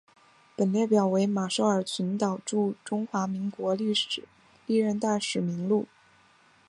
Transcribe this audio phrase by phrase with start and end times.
[0.55, 3.93] 本列表为马绍尔群岛驻中华民国历
[4.65, 5.85] 任大使名录。